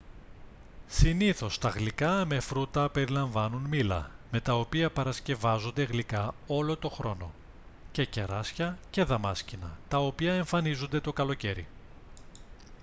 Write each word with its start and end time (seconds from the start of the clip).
συνήθως 0.87 1.57
τα 1.57 1.69
γλυκά 1.69 2.25
με 2.25 2.39
φρούτα 2.39 2.89
περιλαμβάνουν 2.89 3.61
μήλα 3.61 4.11
με 4.31 4.39
τα 4.41 4.53
οποία 4.57 4.91
παρασκευάζονται 4.91 5.83
γλυκά 5.83 6.33
όλο 6.47 6.77
τον 6.77 6.91
χρόνο 6.91 7.31
και 7.91 8.05
κεράσια 8.05 8.77
και 8.89 9.03
δαμάσκηνα 9.03 9.77
τα 9.87 9.97
οποία 9.97 10.33
εμφανίζονται 10.33 10.99
το 10.99 11.13
καλοκαίρι 11.13 11.67